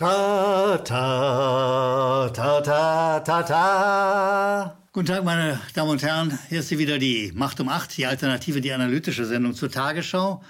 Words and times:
Ta, 0.00 0.78
ta, 0.82 2.30
ta, 2.32 2.60
ta, 2.62 3.20
ta, 3.20 3.42
ta. 3.42 4.76
Guten 4.94 5.06
Tag, 5.06 5.24
meine 5.24 5.60
Damen 5.74 5.90
und 5.90 6.02
Herren. 6.02 6.38
Hier 6.48 6.60
ist 6.60 6.70
wieder 6.70 6.98
die 6.98 7.32
Macht 7.34 7.60
um 7.60 7.68
acht, 7.68 7.94
die 7.98 8.06
alternative, 8.06 8.62
die 8.62 8.72
analytische 8.72 9.26
Sendung 9.26 9.52
zur 9.52 9.70
Tagesschau. 9.70 10.42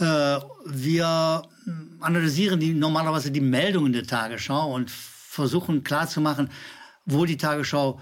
Äh, 0.00 0.40
wir 0.66 1.42
analysieren 2.00 2.58
die, 2.58 2.72
normalerweise 2.72 3.30
die 3.30 3.40
Meldungen 3.40 3.92
der 3.92 4.02
Tagesschau 4.02 4.74
und 4.74 4.90
versuchen 4.90 5.84
klarzumachen, 5.84 6.50
wo 7.06 7.24
die 7.24 7.36
Tagesschau 7.36 8.00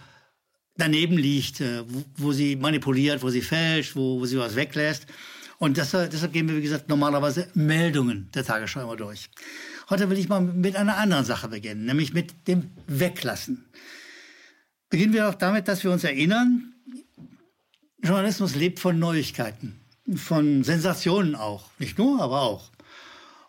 daneben 0.78 1.18
liegt, 1.18 1.60
äh, 1.60 1.84
wo, 2.16 2.32
sie 2.32 2.56
manipuliert, 2.56 3.22
wo 3.22 3.28
sie 3.28 3.42
fälscht, 3.42 3.96
wo, 3.96 4.18
wo 4.18 4.24
sie 4.24 4.38
was 4.38 4.56
weglässt. 4.56 5.06
Und 5.58 5.76
deshalb, 5.76 6.10
deshalb 6.10 6.32
gehen 6.32 6.48
wir, 6.48 6.56
wie 6.56 6.62
gesagt, 6.62 6.88
normalerweise 6.88 7.48
Meldungen 7.52 8.30
der 8.34 8.46
Tagesschau 8.46 8.80
immer 8.80 8.96
durch. 8.96 9.28
Heute 9.89 10.11
will 10.11 10.18
ich 10.18 10.29
mal 10.29 10.41
mit 10.41 10.75
einer 10.75 10.96
anderen 10.96 11.25
Sache 11.25 11.46
beginnen, 11.46 11.84
nämlich 11.84 12.12
mit 12.12 12.48
dem 12.48 12.70
Weglassen. 12.88 13.66
Beginnen 14.91 15.12
wir 15.12 15.29
auch 15.29 15.34
damit, 15.34 15.69
dass 15.69 15.84
wir 15.84 15.93
uns 15.93 16.02
erinnern, 16.02 16.74
Journalismus 18.02 18.57
lebt 18.57 18.80
von 18.80 18.98
Neuigkeiten, 18.98 19.79
von 20.16 20.65
Sensationen 20.65 21.37
auch. 21.37 21.70
Nicht 21.79 21.98
nur, 21.98 22.20
aber 22.20 22.43
auch. 22.43 22.70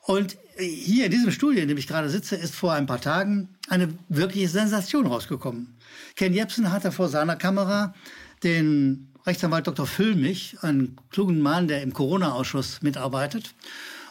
Und 0.02 0.38
hier 0.60 1.06
in 1.06 1.12
diesem 1.12 1.32
Studio, 1.32 1.62
in 1.62 1.70
dem 1.70 1.78
ich 1.78 1.88
gerade 1.88 2.10
sitze, 2.10 2.36
ist 2.36 2.54
vor 2.54 2.74
ein 2.74 2.86
paar 2.86 3.02
Tagen 3.02 3.50
eine 3.68 3.90
wirkliche 4.08 4.48
Sensation 4.48 5.08
rausgekommen. 5.08 5.76
Ken 6.16 6.34
Jebsen 6.34 6.72
hatte 6.72 6.92
vor 6.92 7.10
seiner 7.10 7.36
Kamera 7.36 7.96
den 8.44 9.10
Rechtsanwalt 9.26 9.66
Dr. 9.66 9.88
Füllmich, 9.88 10.58
einen 10.62 10.98
klugen 11.10 11.42
Mann, 11.42 11.68
der 11.68 11.82
im 11.82 11.94
Corona-Ausschuss 11.94 12.82
mitarbeitet, 12.84 13.56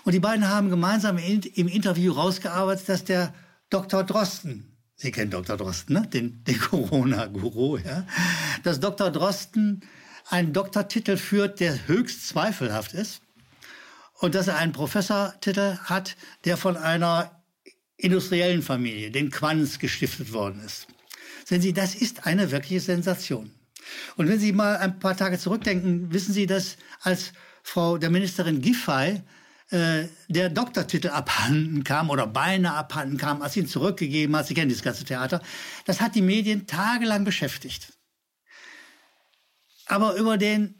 und 0.06 0.12
die 0.12 0.20
beiden 0.20 0.48
haben 0.48 0.70
gemeinsam 0.70 1.18
im 1.18 1.66
Interview 1.66 2.12
rausgearbeitet, 2.12 2.88
dass 2.88 3.04
der 3.04 3.34
Dr. 3.70 4.04
Drosten, 4.04 4.72
Sie 4.94 5.10
kennen 5.10 5.32
Dr. 5.32 5.56
Drosten, 5.56 5.94
ne? 5.94 6.06
den, 6.06 6.44
den 6.44 6.60
Corona-Guru, 6.60 7.78
ja? 7.78 8.06
dass 8.62 8.78
Dr. 8.78 9.10
Drosten 9.10 9.82
einen 10.28 10.52
Doktortitel 10.52 11.16
führt, 11.16 11.58
der 11.58 11.88
höchst 11.88 12.28
zweifelhaft 12.28 12.94
ist 12.94 13.20
und 14.20 14.36
dass 14.36 14.46
er 14.46 14.58
einen 14.58 14.72
Professortitel 14.72 15.76
hat, 15.78 16.16
der 16.44 16.56
von 16.56 16.76
einer 16.76 17.42
industriellen 17.96 18.62
Familie, 18.62 19.10
den 19.10 19.32
Quanz, 19.32 19.80
gestiftet 19.80 20.32
worden 20.32 20.62
ist. 20.64 20.86
Sehen 21.44 21.62
Sie, 21.62 21.72
das 21.72 21.96
ist 21.96 22.26
eine 22.26 22.52
wirkliche 22.52 22.80
Sensation. 22.80 23.50
Und 24.14 24.28
wenn 24.28 24.38
Sie 24.38 24.52
mal 24.52 24.76
ein 24.76 25.00
paar 25.00 25.16
Tage 25.16 25.36
zurückdenken, 25.36 26.12
wissen 26.12 26.32
Sie, 26.32 26.46
dass 26.46 26.76
als 27.00 27.32
Frau 27.64 27.98
der 27.98 28.10
Ministerin 28.10 28.62
Giffey 28.62 29.20
der 29.70 30.48
Doktortitel 30.48 31.08
abhanden 31.08 31.82
kam 31.82 32.10
oder 32.10 32.26
beinahe 32.26 32.76
abhanden 32.76 33.18
kam, 33.18 33.42
als 33.42 33.56
ihn 33.56 33.66
zurückgegeben 33.66 34.36
hat. 34.36 34.46
Sie 34.46 34.54
kennen 34.54 34.68
dieses 34.68 34.84
ganze 34.84 35.04
Theater. 35.04 35.42
Das 35.86 36.00
hat 36.00 36.14
die 36.14 36.22
Medien 36.22 36.66
tagelang 36.68 37.24
beschäftigt. 37.24 37.92
Aber 39.86 40.14
über 40.14 40.38
den 40.38 40.74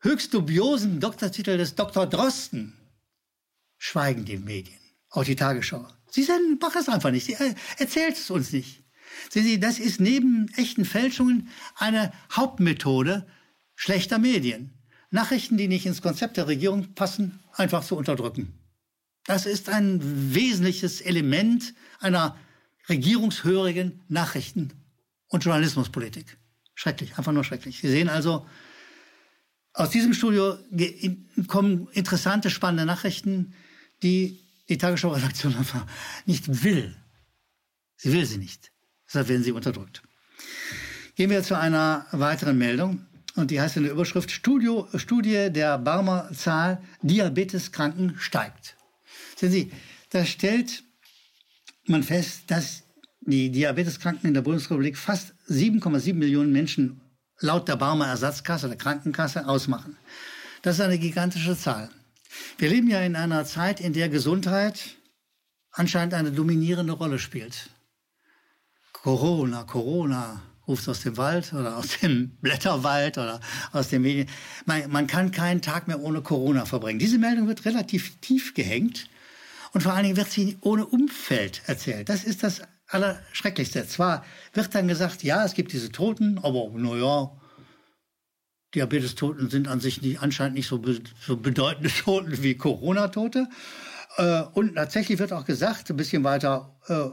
höchst 0.00 0.34
dubiosen 0.34 1.00
Doktortitel 1.00 1.56
des 1.56 1.74
Dr. 1.74 2.06
Drosten 2.06 2.76
schweigen 3.78 4.24
die 4.24 4.36
Medien, 4.36 4.78
auch 5.10 5.24
die 5.24 5.36
Tagesschau. 5.36 5.86
Sie 6.10 6.22
sagen, 6.22 6.58
mach 6.60 6.74
es 6.76 6.88
einfach 6.88 7.10
nicht, 7.10 7.26
sie 7.26 7.34
äh, 7.34 7.54
erzählt 7.78 8.16
es 8.16 8.30
uns 8.30 8.52
nicht. 8.52 8.84
Sehen 9.28 9.44
Sie, 9.44 9.60
das 9.60 9.78
ist 9.78 10.00
neben 10.00 10.48
echten 10.56 10.84
Fälschungen 10.84 11.48
eine 11.76 12.12
Hauptmethode 12.32 13.26
schlechter 13.74 14.18
Medien. 14.18 14.79
Nachrichten, 15.10 15.56
die 15.56 15.68
nicht 15.68 15.86
ins 15.86 16.02
Konzept 16.02 16.36
der 16.36 16.46
Regierung 16.46 16.94
passen, 16.94 17.40
einfach 17.52 17.84
zu 17.84 17.96
unterdrücken. 17.96 18.52
Das 19.26 19.46
ist 19.46 19.68
ein 19.68 20.00
wesentliches 20.34 21.00
Element 21.00 21.74
einer 21.98 22.36
regierungshörigen 22.88 24.00
Nachrichten- 24.08 24.72
und 25.28 25.44
Journalismuspolitik. 25.44 26.38
Schrecklich, 26.74 27.18
einfach 27.18 27.32
nur 27.32 27.44
schrecklich. 27.44 27.80
Sie 27.80 27.90
sehen 27.90 28.08
also, 28.08 28.46
aus 29.72 29.90
diesem 29.90 30.14
Studio 30.14 30.56
kommen 31.46 31.88
interessante, 31.92 32.50
spannende 32.50 32.86
Nachrichten, 32.86 33.54
die 34.02 34.40
die 34.68 34.78
Tagesschau-Redaktion 34.78 35.54
einfach 35.58 35.86
nicht 36.26 36.64
will. 36.64 36.96
Sie 37.96 38.12
will 38.12 38.24
sie 38.24 38.38
nicht. 38.38 38.72
Deshalb 39.06 39.28
werden 39.28 39.42
sie 39.42 39.52
unterdrückt. 39.52 40.02
Gehen 41.16 41.30
wir 41.30 41.42
zu 41.42 41.58
einer 41.58 42.06
weiteren 42.12 42.56
Meldung 42.56 43.06
und 43.36 43.50
die 43.50 43.60
heißt 43.60 43.76
in 43.76 43.84
der 43.84 43.92
Überschrift 43.92 44.30
Studio, 44.30 44.88
Studie 44.94 45.50
der 45.50 45.78
Barmer 45.78 46.30
Zahl 46.32 46.82
Diabeteskranken 47.02 48.16
steigt. 48.18 48.76
Sehen 49.36 49.50
Sie, 49.50 49.72
da 50.10 50.24
stellt 50.24 50.82
man 51.86 52.02
fest, 52.02 52.44
dass 52.48 52.82
die 53.20 53.50
Diabeteskranken 53.50 54.28
in 54.28 54.34
der 54.34 54.42
Bundesrepublik 54.42 54.96
fast 54.96 55.34
7,7 55.48 56.14
Millionen 56.14 56.52
Menschen 56.52 57.00
laut 57.38 57.68
der 57.68 57.76
Barmer 57.76 58.06
Ersatzkasse, 58.06 58.68
der 58.68 58.76
Krankenkasse, 58.76 59.46
ausmachen. 59.46 59.96
Das 60.62 60.76
ist 60.76 60.80
eine 60.82 60.98
gigantische 60.98 61.56
Zahl. 61.56 61.90
Wir 62.58 62.68
leben 62.68 62.88
ja 62.88 63.00
in 63.00 63.16
einer 63.16 63.44
Zeit, 63.44 63.80
in 63.80 63.92
der 63.92 64.08
Gesundheit 64.08 64.96
anscheinend 65.72 66.14
eine 66.14 66.32
dominierende 66.32 66.92
Rolle 66.92 67.18
spielt. 67.18 67.70
Corona, 68.92 69.64
Corona, 69.64 70.42
ruft 70.70 70.88
aus 70.88 71.02
dem 71.02 71.16
Wald 71.16 71.52
oder 71.52 71.76
aus 71.76 71.98
dem 71.98 72.30
Blätterwald 72.40 73.18
oder 73.18 73.40
aus 73.72 73.88
den 73.88 74.02
Medien. 74.02 74.28
Man, 74.64 74.90
man 74.90 75.06
kann 75.06 75.32
keinen 75.32 75.60
Tag 75.60 75.88
mehr 75.88 76.00
ohne 76.00 76.22
Corona 76.22 76.64
verbringen. 76.64 76.98
Diese 76.98 77.18
Meldung 77.18 77.48
wird 77.48 77.64
relativ 77.66 78.18
tief 78.20 78.54
gehängt 78.54 79.10
und 79.72 79.82
vor 79.82 79.92
allen 79.92 80.04
Dingen 80.04 80.16
wird 80.16 80.30
sie 80.30 80.56
ohne 80.62 80.86
Umfeld 80.86 81.62
erzählt. 81.66 82.08
Das 82.08 82.24
ist 82.24 82.42
das 82.42 82.62
Allerschrecklichste. 82.86 83.86
Zwar 83.86 84.24
wird 84.52 84.74
dann 84.74 84.88
gesagt, 84.88 85.22
ja, 85.22 85.44
es 85.44 85.54
gibt 85.54 85.72
diese 85.72 85.92
Toten, 85.92 86.38
aber 86.38 86.70
naja, 86.74 87.30
Diabetes-Toten 88.74 89.50
sind 89.50 89.68
an 89.68 89.80
sich 89.80 90.00
nicht, 90.00 90.22
anscheinend 90.22 90.56
nicht 90.56 90.68
so, 90.68 90.78
be, 90.78 91.00
so 91.20 91.36
bedeutende 91.36 91.90
Toten 92.04 92.42
wie 92.42 92.54
Corona-Tote. 92.54 93.48
Äh, 94.16 94.42
und 94.54 94.76
tatsächlich 94.76 95.18
wird 95.18 95.32
auch 95.32 95.44
gesagt, 95.44 95.90
ein 95.90 95.96
bisschen 95.96 96.24
weiter 96.24 96.78
äh, 96.86 97.10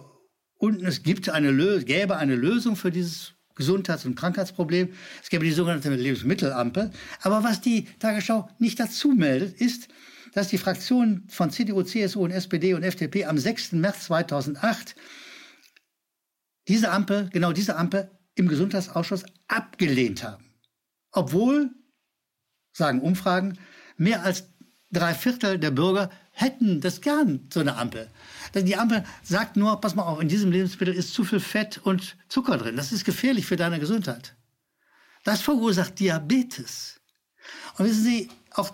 unten, 0.59 0.85
es 0.85 1.03
gibt 1.03 1.29
eine 1.29 1.83
gäbe 1.83 2.17
eine 2.17 2.35
Lösung 2.35 2.75
für 2.75 2.91
dieses 2.91 3.36
Gesundheits- 3.57 4.05
und 4.05 4.15
Krankheitsproblem. 4.15 4.89
Es 5.21 5.29
gäbe 5.29 5.43
die 5.43 5.51
sogenannte 5.51 5.93
Lebensmittelampel. 5.93 6.91
Aber 7.21 7.43
was 7.43 7.59
die 7.59 7.85
Tagesschau 7.99 8.49
nicht 8.59 8.79
dazu 8.79 9.09
meldet, 9.09 9.59
ist, 9.59 9.89
dass 10.33 10.47
die 10.47 10.57
Fraktionen 10.57 11.27
von 11.29 11.51
CDU, 11.51 11.81
CSU 11.81 12.23
und 12.23 12.31
SPD 12.31 12.73
und 12.73 12.83
FDP 12.83 13.25
am 13.25 13.37
6. 13.37 13.73
März 13.73 14.05
2008 14.05 14.95
diese 16.67 16.91
Ampel, 16.91 17.29
genau 17.31 17.51
diese 17.53 17.75
Ampel 17.75 18.11
im 18.35 18.47
Gesundheitsausschuss 18.47 19.25
abgelehnt 19.47 20.23
haben. 20.23 20.45
Obwohl, 21.11 21.71
sagen 22.73 23.01
Umfragen, 23.01 23.57
mehr 23.97 24.23
als 24.23 24.49
drei 24.91 25.13
Viertel 25.13 25.57
der 25.57 25.71
Bürger 25.71 26.11
hätten 26.37 26.81
das 26.81 27.01
gern, 27.01 27.47
so 27.51 27.59
eine 27.59 27.77
Ampel. 27.77 28.09
Die 28.53 28.75
Ampel 28.75 29.03
sagt 29.23 29.57
nur, 29.57 29.81
pass 29.81 29.95
mal 29.95 30.03
auf, 30.03 30.21
in 30.21 30.29
diesem 30.29 30.51
Lebensmittel 30.51 30.93
ist 30.93 31.13
zu 31.13 31.23
viel 31.23 31.39
Fett 31.39 31.79
und 31.79 32.15
Zucker 32.29 32.57
drin. 32.57 32.77
Das 32.77 32.91
ist 32.91 33.05
gefährlich 33.05 33.47
für 33.47 33.55
deine 33.55 33.79
Gesundheit. 33.79 34.35
Das 35.23 35.41
verursacht 35.41 35.99
Diabetes. 35.99 37.01
Und 37.77 37.85
wissen 37.85 38.03
Sie, 38.03 38.29
auch 38.51 38.71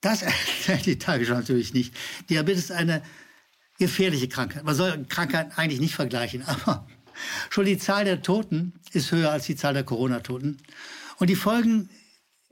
das 0.00 0.22
erklärt 0.22 0.86
die 0.86 0.98
Tagesschau 0.98 1.34
natürlich 1.34 1.74
nicht. 1.74 1.92
Diabetes 2.30 2.64
ist 2.64 2.72
eine 2.72 3.02
gefährliche 3.78 4.28
Krankheit. 4.28 4.62
Man 4.62 4.76
soll 4.76 5.04
Krankheiten 5.08 5.52
eigentlich 5.56 5.80
nicht 5.80 5.96
vergleichen, 5.96 6.42
aber 6.46 6.86
schon 7.50 7.64
die 7.64 7.78
Zahl 7.78 8.04
der 8.04 8.22
Toten 8.22 8.74
ist 8.92 9.10
höher 9.10 9.32
als 9.32 9.46
die 9.46 9.56
Zahl 9.56 9.74
der 9.74 9.84
Corona-Toten. 9.84 10.58
Und 11.18 11.30
die 11.30 11.36
Folgen 11.36 11.90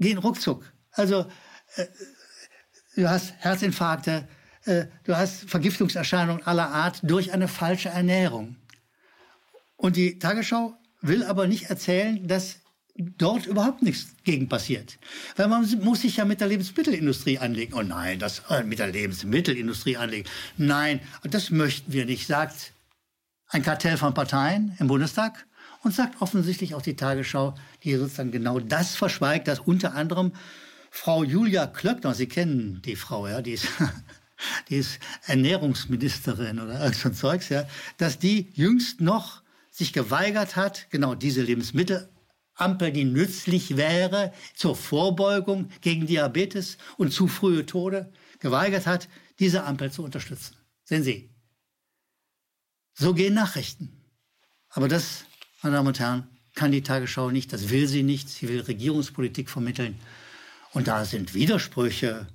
gehen 0.00 0.18
ruckzuck. 0.18 0.64
Also, 0.90 1.26
äh, 1.76 1.86
du 2.96 3.08
hast 3.08 3.32
Herzinfarkte, 3.38 4.28
äh, 4.64 4.86
du 5.04 5.16
hast 5.16 5.48
Vergiftungserscheinungen 5.48 6.46
aller 6.46 6.70
Art 6.70 7.00
durch 7.02 7.32
eine 7.32 7.48
falsche 7.48 7.88
Ernährung. 7.88 8.56
Und 9.76 9.96
die 9.96 10.18
Tagesschau 10.18 10.74
will 11.00 11.24
aber 11.24 11.46
nicht 11.46 11.70
erzählen, 11.70 12.26
dass 12.28 12.60
dort 12.96 13.46
überhaupt 13.46 13.82
nichts 13.82 14.14
gegen 14.24 14.48
passiert. 14.48 14.98
Weil 15.36 15.48
man 15.48 15.66
muss 15.80 16.02
sich 16.02 16.16
ja 16.16 16.24
mit 16.24 16.40
der 16.40 16.48
Lebensmittelindustrie 16.48 17.38
anlegen. 17.38 17.74
Oh 17.74 17.82
nein, 17.82 18.18
das 18.18 18.42
äh, 18.50 18.62
mit 18.62 18.78
der 18.78 18.88
Lebensmittelindustrie 18.88 19.96
anlegen. 19.96 20.28
Nein, 20.56 21.00
das 21.22 21.50
möchten 21.50 21.92
wir 21.92 22.04
nicht, 22.04 22.26
sagt 22.26 22.72
ein 23.48 23.62
Kartell 23.62 23.96
von 23.96 24.14
Parteien 24.14 24.76
im 24.78 24.86
Bundestag 24.86 25.46
und 25.82 25.94
sagt 25.94 26.20
offensichtlich 26.20 26.74
auch 26.74 26.82
die 26.82 26.96
Tagesschau, 26.96 27.54
die 27.82 27.96
sozusagen 27.96 28.30
genau 28.30 28.60
das 28.60 28.94
verschweigt, 28.94 29.48
dass 29.48 29.60
unter 29.60 29.94
anderem 29.94 30.32
Frau 30.90 31.24
Julia 31.24 31.66
Klöckner, 31.66 32.14
Sie 32.14 32.26
kennen 32.26 32.82
die 32.84 32.96
Frau, 32.96 33.26
ja, 33.26 33.42
die 33.42 33.52
ist 33.52 33.66
die 34.68 34.76
ist 34.76 34.98
Ernährungsministerin 35.26 36.60
oder 36.60 36.80
irgend 36.80 36.96
so 36.96 37.08
ein 37.08 37.14
Zeugs, 37.14 37.48
ja, 37.48 37.68
dass 37.98 38.18
die 38.18 38.50
jüngst 38.54 39.00
noch 39.00 39.42
sich 39.70 39.92
geweigert 39.92 40.56
hat, 40.56 40.86
genau 40.90 41.14
diese 41.14 41.42
Lebensmittelampel, 41.42 42.92
die 42.92 43.04
nützlich 43.04 43.76
wäre 43.76 44.32
zur 44.54 44.76
Vorbeugung 44.76 45.70
gegen 45.80 46.06
Diabetes 46.06 46.78
und 46.96 47.12
zu 47.12 47.28
frühe 47.28 47.66
Tode, 47.66 48.12
geweigert 48.40 48.86
hat, 48.86 49.08
diese 49.38 49.64
Ampel 49.64 49.92
zu 49.92 50.02
unterstützen. 50.02 50.56
Sehen 50.84 51.02
Sie, 51.02 51.30
So 52.94 53.14
gehen 53.14 53.34
Nachrichten. 53.34 54.04
Aber 54.70 54.88
das, 54.88 55.24
meine 55.62 55.76
Damen 55.76 55.88
und 55.88 56.00
Herren, 56.00 56.28
kann 56.54 56.72
die 56.72 56.82
Tagesschau 56.82 57.30
nicht, 57.30 57.52
das 57.52 57.70
will 57.70 57.86
sie 57.86 58.02
nicht. 58.02 58.28
Sie 58.28 58.48
will 58.48 58.60
Regierungspolitik 58.60 59.48
vermitteln. 59.48 59.98
Und 60.72 60.88
da 60.88 61.04
sind 61.04 61.34
Widersprüche 61.34 62.26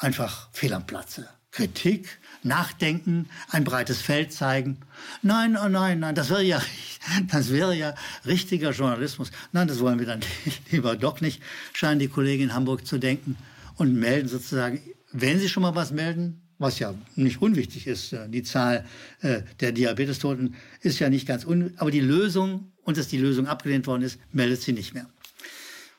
einfach 0.00 0.48
fehl 0.52 0.72
am 0.72 0.86
Platze. 0.86 1.28
Kritik, 1.52 2.20
Nachdenken, 2.42 3.28
ein 3.48 3.64
breites 3.64 4.00
Feld 4.00 4.32
zeigen. 4.32 4.78
Nein, 5.22 5.56
oh 5.56 5.68
nein, 5.68 5.98
nein, 5.98 6.14
das 6.14 6.30
wäre 6.30 6.42
ja, 6.42 6.62
das 7.30 7.50
wäre 7.50 7.74
ja 7.74 7.94
richtiger 8.24 8.70
Journalismus. 8.70 9.30
Nein, 9.52 9.68
das 9.68 9.80
wollen 9.80 9.98
wir 9.98 10.06
dann 10.06 10.20
lieber 10.70 10.96
doch 10.96 11.20
nicht, 11.20 11.42
scheinen 11.72 11.98
die 11.98 12.08
Kollegen 12.08 12.44
in 12.44 12.54
Hamburg 12.54 12.86
zu 12.86 12.98
denken 12.98 13.36
und 13.76 13.94
melden 13.94 14.28
sozusagen, 14.28 14.80
wenn 15.12 15.38
sie 15.40 15.48
schon 15.48 15.62
mal 15.62 15.74
was 15.74 15.90
melden, 15.90 16.40
was 16.58 16.78
ja 16.78 16.94
nicht 17.16 17.42
unwichtig 17.42 17.86
ist, 17.86 18.12
äh, 18.12 18.28
die 18.28 18.42
Zahl 18.42 18.84
äh, 19.22 19.42
der 19.60 19.72
Diabetestoten 19.72 20.54
ist 20.82 20.98
ja 20.98 21.08
nicht 21.08 21.26
ganz 21.26 21.44
unwichtig, 21.44 21.80
aber 21.80 21.90
die 21.90 22.00
Lösung, 22.00 22.72
und 22.84 22.96
dass 22.96 23.08
die 23.08 23.18
Lösung 23.18 23.46
abgelehnt 23.46 23.86
worden 23.86 24.02
ist, 24.02 24.18
meldet 24.32 24.62
sie 24.62 24.72
nicht 24.72 24.94
mehr. 24.94 25.06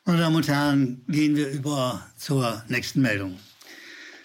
Meine 0.06 0.19
Damen 0.19 0.36
und 0.36 0.48
Herren, 0.48 1.03
gehen 1.07 1.36
wir 1.36 1.50
über 1.50 2.07
zur 2.18 2.63
nächsten 2.69 3.01
Meldung. 3.01 3.38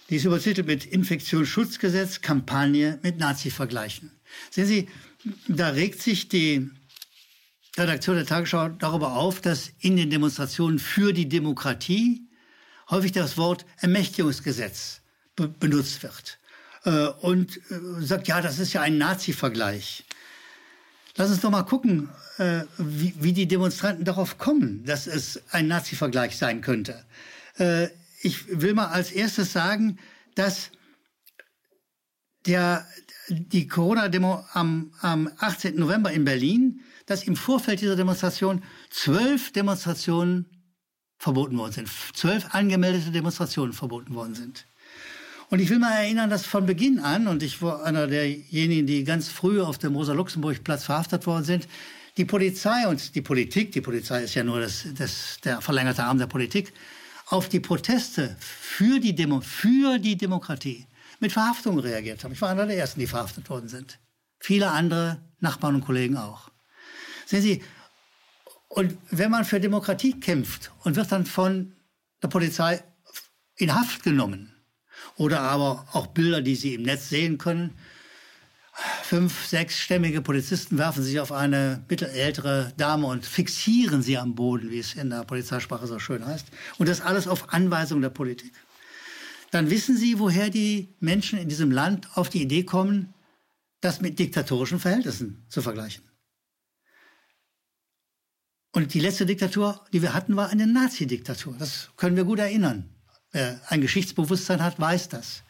Die 0.08 0.17
ist 0.17 0.25
übertitelt 0.25 0.67
mit 0.67 0.85
Infektionsschutzgesetz, 0.85 2.20
Kampagne 2.20 2.99
mit 3.03 3.19
Nazi-Vergleichen. 3.19 4.12
Sehen 4.50 4.67
Sie, 4.67 4.88
da 5.49 5.70
regt 5.70 6.00
sich 6.00 6.29
die 6.29 6.70
Redaktion 7.76 8.17
der 8.17 8.26
Tagesschau 8.26 8.69
darüber 8.69 9.17
auf, 9.17 9.41
dass 9.41 9.73
in 9.81 9.97
den 9.97 10.11
Demonstrationen 10.11 10.79
für 10.79 11.12
die 11.12 11.29
Demokratie 11.29 12.29
häufig 12.91 13.12
das 13.12 13.37
Wort 13.37 13.67
Ermächtigungsgesetz 13.79 15.00
be 15.35 15.49
benutzt 15.49 16.03
wird. 16.03 16.38
Äh, 16.85 17.09
und 17.20 17.56
äh, 17.56 18.00
sagt, 18.00 18.29
ja, 18.29 18.41
das 18.41 18.59
ist 18.59 18.73
ja 18.73 18.82
ein 18.82 18.97
Nazi-Vergleich. 18.97 20.05
Lass 21.17 21.31
uns 21.31 21.41
doch 21.41 21.50
mal 21.50 21.64
gucken, 21.64 22.09
äh, 22.38 22.62
wie, 22.79 23.14
wie, 23.19 23.32
die 23.32 23.49
Demonstranten 23.49 24.05
darauf 24.05 24.38
kommen, 24.38 24.85
dass 24.85 25.06
es 25.06 25.43
ein 25.50 25.67
Nazi-Vergleich 25.67 26.37
sein 26.37 26.61
könnte. 26.61 27.05
Ich 28.23 28.61
will 28.61 28.75
mal 28.75 28.87
als 28.87 29.11
erstes 29.11 29.53
sagen, 29.53 29.99
dass 30.35 30.71
der, 32.47 32.87
die 33.29 33.67
Corona-Demo 33.67 34.45
am, 34.53 34.93
am 35.01 35.31
18. 35.39 35.77
November 35.77 36.13
in 36.13 36.25
Berlin, 36.25 36.81
dass 37.07 37.25
im 37.25 37.37
Vorfeld 37.37 37.81
dieser 37.81 37.97
Demonstration 37.97 38.63
zwölf 38.91 39.53
Demonstrationen 39.53 40.47
verboten 41.19 41.57
worden 41.59 41.73
sind. 41.73 41.89
Zwölf 42.15 42.55
angemeldete 42.55 43.11
Demonstrationen 43.11 43.73
verboten 43.73 44.15
worden 44.15 44.35
sind. 44.35 44.67
Und 45.49 45.61
ich 45.61 45.71
will 45.71 45.79
mal 45.79 45.93
erinnern, 45.93 46.29
dass 46.29 46.45
von 46.45 46.67
Beginn 46.67 46.99
an, 46.99 47.29
und 47.29 47.43
ich 47.43 47.62
war 47.62 47.85
einer 47.85 48.09
derjenigen, 48.09 48.87
die 48.87 49.05
ganz 49.05 49.29
früh 49.29 49.61
auf 49.61 49.79
dem 49.79 49.95
Rosa-Luxemburg-Platz 49.95 50.85
verhaftet 50.85 51.27
worden 51.27 51.45
sind, 51.45 51.69
die 52.17 52.25
Polizei 52.25 52.89
und 52.89 53.15
die 53.15 53.23
Politik, 53.23 53.73
die 53.73 53.81
Polizei 53.81 54.25
ist 54.25 54.35
ja 54.35 54.43
nur 54.43 54.61
das, 54.61 54.87
das, 54.97 55.39
der 55.45 55.61
verlängerte 55.61 56.03
Arm 56.03 56.19
der 56.19 56.27
Politik, 56.27 56.73
auf 57.26 57.49
die 57.49 57.61
Proteste 57.61 58.37
für 58.40 59.00
die, 59.00 59.14
Demo, 59.14 59.40
für 59.40 59.99
die 59.99 60.17
Demokratie 60.17 60.87
mit 61.20 61.32
Verhaftungen 61.32 61.81
reagiert 61.81 62.23
haben. 62.23 62.32
Ich 62.32 62.40
war 62.40 62.50
einer 62.50 62.67
der 62.67 62.76
Ersten, 62.76 63.00
die 63.00 63.06
verhaftet 63.06 63.49
worden 63.50 63.69
sind. 63.69 63.99
Viele 64.38 64.70
andere 64.70 65.20
Nachbarn 65.40 65.76
und 65.76 65.84
Kollegen 65.84 66.17
auch. 66.17 66.50
Sehen 67.26 67.43
Sie, 67.43 67.62
und 68.69 68.96
wenn 69.11 69.31
man 69.31 69.44
für 69.44 69.61
Demokratie 69.61 70.19
kämpft 70.20 70.70
und 70.84 70.96
wird 70.96 71.11
dann 71.11 71.26
von 71.26 71.75
der 72.23 72.28
Polizei 72.28 72.82
in 73.56 73.75
Haft 73.75 74.02
genommen, 74.02 74.52
oder 75.17 75.40
aber 75.40 75.87
auch 75.93 76.08
Bilder, 76.08 76.43
die 76.43 76.56
Sie 76.56 76.75
im 76.75 76.82
Netz 76.82 77.08
sehen 77.08 77.38
können, 77.38 77.76
fünf, 79.02 79.46
sechsstämmige 79.46 80.20
Polizisten 80.20 80.78
werfen 80.78 81.02
sich 81.02 81.20
auf 81.20 81.32
eine 81.32 81.84
mittelältere 81.88 82.73
Dame 82.76 83.06
und 83.06 83.25
fixieren 83.25 84.02
sie 84.02 84.19
am 84.19 84.34
Boden, 84.34 84.70
wie 84.70 84.78
es 84.78 84.94
in 84.94 85.11
der 85.11 85.25
Polizeisprache 85.25 85.87
so 85.87 85.99
schön 85.99 86.25
heißt. 86.26 86.46
Und 86.78 86.88
das 86.88 87.00
alles 87.00 87.28
auf 87.28 87.52
Anweisung 87.52 88.02
der 88.02 88.11
Politik. 88.11 88.52
Dann 89.50 89.70
wissen 89.70 89.96
Sie, 89.96 90.19
woher 90.19 90.50
die 90.50 90.94
Menschen 91.00 91.38
in 91.38 91.49
diesem 91.49 91.70
Land 91.70 92.08
auf 92.17 92.28
die 92.28 92.43
Idee 92.43 92.64
kommen, 92.64 93.14
das 93.81 94.00
mit 94.00 94.19
diktatorischen 94.19 94.81
Verhältnissen 94.81 95.46
zu 95.49 95.62
vergleichen. 95.62 96.05
Und 98.73 98.93
die 98.93 99.00
letzte 99.00 99.25
Diktatur, 99.25 99.82
die 99.93 100.02
wir 100.02 100.12
hatten, 100.12 100.37
war 100.37 100.50
eine 100.50 100.67
Nazi-Diktatur. 100.67 101.56
Das 101.58 101.90
können 101.96 102.17
wir 102.17 102.25
gut 102.25 102.40
erinnern. 102.40 102.90
Wer 103.32 103.61
ein 103.69 103.81
Geschichtsbewusstsein 103.81 104.62
hat, 104.62 104.78
weiß 104.78 105.08
das. 105.08 105.43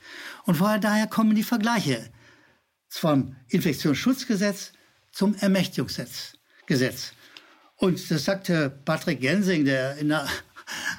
Und 0.44 0.56
vorher 0.56 0.78
daher 0.78 1.06
kommen 1.06 1.34
die 1.34 1.42
Vergleiche 1.42 2.10
vom 2.88 3.36
Infektionsschutzgesetz 3.48 4.72
zum 5.12 5.34
Ermächtigungsgesetz. 5.36 7.12
Und 7.76 8.10
das 8.10 8.24
sagte 8.24 8.70
Patrick 8.84 9.20
Gensing, 9.20 9.64
der 9.64 9.96
in 9.96 10.08
der 10.08 10.26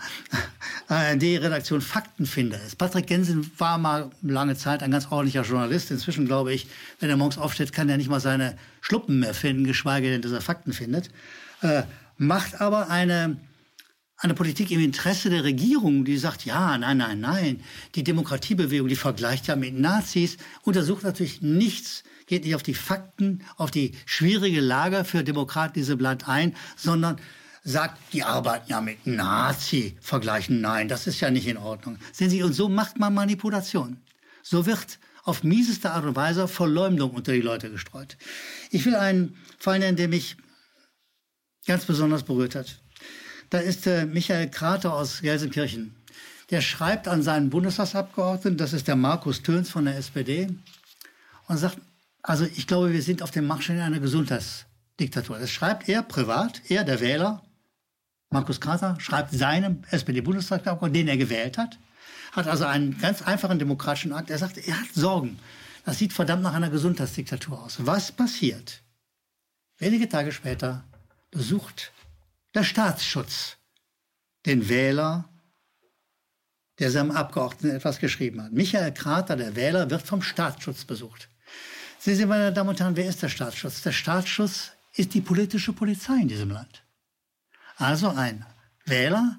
ARD-Redaktion 0.87 1.81
Faktenfinder 1.81 2.61
ist. 2.63 2.77
Patrick 2.77 3.07
Gensing 3.07 3.49
war 3.57 3.77
mal 3.77 4.09
lange 4.21 4.55
Zeit 4.55 4.83
ein 4.83 4.91
ganz 4.91 5.11
ordentlicher 5.11 5.43
Journalist. 5.43 5.91
Inzwischen 5.91 6.25
glaube 6.25 6.53
ich, 6.53 6.67
wenn 6.99 7.09
er 7.09 7.17
morgens 7.17 7.37
aufsteht, 7.37 7.73
kann 7.73 7.89
er 7.89 7.97
nicht 7.97 8.09
mal 8.09 8.19
seine 8.19 8.57
Schluppen 8.81 9.19
mehr 9.19 9.33
finden, 9.33 9.65
geschweige 9.65 10.09
denn, 10.09 10.21
dass 10.21 10.31
er 10.31 10.41
Fakten 10.41 10.73
findet. 10.73 11.09
Äh, 11.61 11.83
macht 12.17 12.61
aber 12.61 12.89
eine 12.89 13.37
eine 14.17 14.33
Politik 14.33 14.71
im 14.71 14.79
Interesse 14.79 15.29
der 15.29 15.43
Regierung, 15.43 16.03
die 16.03 16.17
sagt, 16.17 16.45
ja, 16.45 16.77
nein, 16.77 16.97
nein, 16.97 17.19
nein, 17.19 17.63
die 17.93 18.03
Demokratiebewegung, 18.03 18.87
die 18.87 18.95
vergleicht 18.95 19.47
ja 19.47 19.55
mit 19.55 19.77
Nazis, 19.77 20.37
untersucht 20.63 21.03
natürlich 21.03 21.41
nichts, 21.41 22.03
geht 22.25 22.43
nicht 22.43 22.55
auf 22.55 22.63
die 22.63 22.73
Fakten, 22.73 23.43
auf 23.57 23.69
die 23.69 23.91
schwierige 24.05 24.59
Lage 24.59 25.05
für 25.05 25.23
Demokraten 25.23 25.75
in 25.75 25.81
diesem 25.81 25.99
Land 25.99 26.27
ein, 26.27 26.55
sondern 26.75 27.17
sagt, 27.63 27.99
die 28.13 28.23
arbeiten 28.23 28.71
ja 28.71 28.81
mit 28.81 29.05
Nazi 29.05 29.97
vergleichen. 30.01 30.61
Nein, 30.61 30.87
das 30.87 31.05
ist 31.05 31.19
ja 31.19 31.29
nicht 31.29 31.47
in 31.47 31.57
Ordnung. 31.57 31.97
Sehen 32.11 32.29
Sie, 32.29 32.41
und 32.41 32.53
so 32.53 32.69
macht 32.69 32.97
man 32.97 33.13
Manipulation. 33.13 33.97
So 34.41 34.65
wird 34.65 34.99
auf 35.23 35.43
mieseste 35.43 35.91
Art 35.91 36.05
und 36.05 36.15
Weise 36.15 36.47
Verleumdung 36.47 37.11
unter 37.11 37.33
die 37.33 37.41
Leute 37.41 37.69
gestreut. 37.69 38.17
Ich 38.71 38.85
will 38.85 38.95
einen 38.95 39.35
Fall 39.59 39.79
nennen, 39.79 39.97
der 39.97 40.07
mich 40.07 40.37
ganz 41.65 41.85
besonders 41.85 42.23
berührt 42.23 42.55
hat. 42.55 42.79
Da 43.49 43.59
ist 43.59 43.87
äh, 43.87 44.05
Michael 44.05 44.49
Krater 44.49 44.93
aus 44.93 45.21
Gelsenkirchen. 45.21 45.95
Der 46.49 46.61
schreibt 46.61 47.07
an 47.07 47.23
seinen 47.23 47.49
Bundestagsabgeordneten, 47.49 48.57
das 48.57 48.73
ist 48.73 48.87
der 48.87 48.95
Markus 48.95 49.41
Töns 49.41 49.69
von 49.69 49.85
der 49.85 49.97
SPD, 49.97 50.47
und 51.47 51.57
sagt, 51.57 51.77
also 52.23 52.45
ich 52.45 52.67
glaube, 52.67 52.93
wir 52.93 53.01
sind 53.01 53.21
auf 53.21 53.31
dem 53.31 53.47
Marsch 53.47 53.69
in 53.69 53.79
einer 53.79 53.99
Gesundheitsdiktatur. 53.99 55.39
Das 55.39 55.49
schreibt 55.49 55.87
er 55.87 56.03
privat, 56.03 56.61
er, 56.69 56.83
der 56.83 56.99
Wähler, 56.99 57.41
Markus 58.29 58.59
Krater, 58.59 58.97
schreibt 58.99 59.33
seinem 59.33 59.83
SPD-Bundestagsabgeordneten, 59.91 61.07
den 61.07 61.07
er 61.07 61.17
gewählt 61.17 61.57
hat, 61.57 61.79
hat 62.33 62.47
also 62.47 62.65
einen 62.65 62.97
ganz 62.97 63.21
einfachen 63.21 63.59
demokratischen 63.59 64.11
Akt. 64.11 64.29
Er 64.29 64.37
sagt, 64.37 64.57
er 64.57 64.79
hat 64.79 64.93
Sorgen. 64.93 65.39
Das 65.85 65.97
sieht 65.97 66.11
verdammt 66.11 66.43
nach 66.43 66.53
einer 66.53 66.69
Gesundheitsdiktatur 66.69 67.63
aus. 67.63 67.77
Was 67.85 68.11
passiert? 68.11 68.81
Wenige 69.77 70.09
Tage 70.09 70.33
später 70.33 70.83
besucht 71.31 71.93
der 72.53 72.63
Staatsschutz, 72.63 73.57
den 74.45 74.69
Wähler, 74.69 75.29
der 76.79 76.91
seinem 76.91 77.11
Abgeordneten 77.11 77.75
etwas 77.75 77.99
geschrieben 77.99 78.41
hat. 78.41 78.51
Michael 78.51 78.93
Krater, 78.93 79.35
der 79.35 79.55
Wähler, 79.55 79.89
wird 79.89 80.03
vom 80.03 80.21
Staatsschutz 80.21 80.85
besucht. 80.85 81.29
Sehen 81.99 82.15
Sie, 82.15 82.25
meine 82.25 82.53
Damen 82.53 82.69
und 82.69 82.79
Herren, 82.79 82.95
wer 82.95 83.09
ist 83.09 83.23
der 83.23 83.29
Staatsschutz? 83.29 83.81
Der 83.81 83.91
Staatsschutz 83.91 84.71
ist 84.93 85.13
die 85.13 85.21
politische 85.21 85.73
Polizei 85.73 86.15
in 86.21 86.27
diesem 86.27 86.51
Land. 86.51 86.83
Also 87.77 88.09
ein 88.09 88.45
Wähler 88.85 89.37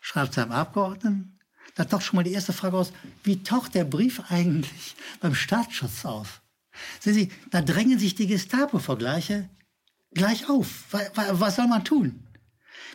schreibt 0.00 0.34
seinem 0.34 0.52
Abgeordneten, 0.52 1.38
da 1.76 1.84
taucht 1.84 2.04
schon 2.04 2.16
mal 2.16 2.22
die 2.24 2.32
erste 2.32 2.52
Frage 2.52 2.76
aus, 2.76 2.92
wie 3.22 3.42
taucht 3.42 3.74
der 3.74 3.84
Brief 3.84 4.22
eigentlich 4.30 4.96
beim 5.20 5.34
Staatsschutz 5.34 6.04
auf? 6.04 6.42
Sehen 6.98 7.14
Sie, 7.14 7.32
da 7.50 7.62
drängen 7.62 7.98
sich 7.98 8.14
die 8.14 8.26
Gestapo-Vergleiche 8.26 9.48
gleich 10.12 10.48
auf. 10.48 10.86
Was 10.90 11.56
soll 11.56 11.68
man 11.68 11.84
tun? 11.84 12.26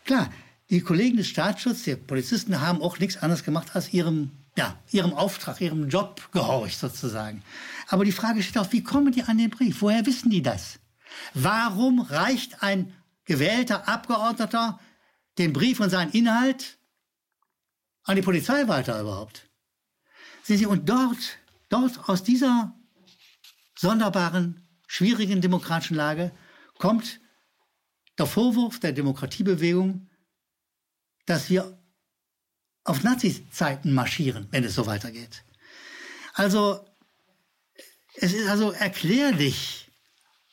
Klar, 0.06 0.32
die 0.70 0.82
Kollegen 0.82 1.18
des 1.18 1.28
Staatsschutzes, 1.28 1.84
die 1.84 1.96
Polizisten, 1.96 2.62
haben 2.62 2.82
auch 2.82 3.00
nichts 3.00 3.18
anderes 3.18 3.44
gemacht, 3.44 3.76
als 3.76 3.92
ihrem, 3.92 4.32
ja, 4.56 4.80
ihrem 4.92 5.14
Auftrag, 5.14 5.60
ihrem 5.62 5.90
Job 5.90 6.30
gehorcht 6.32 6.80
sozusagen. 6.80 7.44
Aber 7.88 8.06
die 8.06 8.12
Frage 8.12 8.42
steht 8.44 8.60
auch, 8.60 8.72
wie 8.72 8.84
kommen 8.84 9.12
die 9.12 9.24
an 9.24 9.40
den 9.40 9.50
Brief? 9.50 9.82
Woher 9.82 10.06
wissen 10.06 10.30
die 10.30 10.44
das? 10.44 10.80
Warum 11.34 12.02
reicht 12.02 12.62
ein 12.62 12.94
gewählter 13.26 13.88
Abgeordneter 13.88 14.80
den 15.40 15.54
Brief 15.54 15.80
und 15.80 15.90
seinen 15.90 16.12
Inhalt 16.12 16.78
an 18.04 18.16
die 18.16 18.22
Polizei 18.22 18.68
weiter 18.68 19.02
überhaupt? 19.02 19.50
Sehen 20.44 20.60
Sie, 20.60 20.66
und 20.68 20.88
dort, 20.88 21.40
dort 21.70 22.08
aus 22.08 22.24
dieser 22.24 22.76
sonderbaren, 23.76 24.68
schwierigen 24.86 25.42
demokratischen 25.42 25.96
Lage 25.96 26.32
kommt 26.78 27.20
der 28.18 28.26
Vorwurf 28.26 28.80
der 28.80 28.92
Demokratiebewegung, 28.92 30.10
dass 31.26 31.50
wir 31.50 31.78
auf 32.84 33.04
Nazi-Zeiten 33.04 33.94
marschieren, 33.94 34.48
wenn 34.52 34.64
es 34.64 34.76
so 34.76 34.86
weitergeht. 34.86 35.44
Also, 36.34 36.86
es 38.16 38.34
ist 38.34 38.48
also 38.48 38.72
erklärlich, 38.72 39.92